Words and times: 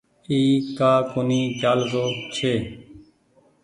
اي 0.29 0.39
ڪآ 0.77 0.91
ڪونيٚ 1.11 1.49
چآلرو 1.61 2.05
ڇي۔ 2.35 2.53